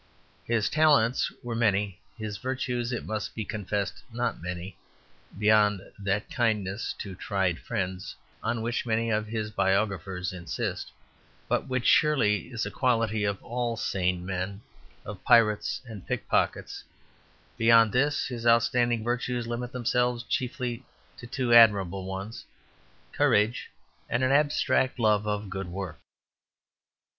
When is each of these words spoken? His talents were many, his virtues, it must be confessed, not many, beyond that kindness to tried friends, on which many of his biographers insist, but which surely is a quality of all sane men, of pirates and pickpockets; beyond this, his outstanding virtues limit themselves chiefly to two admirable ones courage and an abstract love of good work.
His 0.45 0.67
talents 0.67 1.31
were 1.43 1.53
many, 1.53 2.01
his 2.17 2.37
virtues, 2.39 2.91
it 2.91 3.05
must 3.05 3.35
be 3.35 3.45
confessed, 3.45 4.01
not 4.11 4.41
many, 4.41 4.75
beyond 5.37 5.79
that 5.99 6.27
kindness 6.27 6.93
to 6.97 7.13
tried 7.13 7.59
friends, 7.59 8.15
on 8.41 8.63
which 8.63 8.83
many 8.83 9.11
of 9.11 9.27
his 9.27 9.51
biographers 9.51 10.33
insist, 10.33 10.91
but 11.47 11.67
which 11.67 11.85
surely 11.85 12.47
is 12.47 12.65
a 12.65 12.71
quality 12.71 13.23
of 13.25 13.43
all 13.43 13.77
sane 13.77 14.25
men, 14.25 14.61
of 15.05 15.23
pirates 15.23 15.81
and 15.85 16.07
pickpockets; 16.07 16.83
beyond 17.55 17.91
this, 17.93 18.25
his 18.25 18.47
outstanding 18.47 19.03
virtues 19.03 19.45
limit 19.45 19.71
themselves 19.71 20.23
chiefly 20.23 20.83
to 21.17 21.27
two 21.27 21.53
admirable 21.53 22.05
ones 22.07 22.43
courage 23.11 23.69
and 24.09 24.23
an 24.23 24.31
abstract 24.31 24.97
love 24.97 25.27
of 25.27 25.47
good 25.51 25.67
work. 25.67 25.99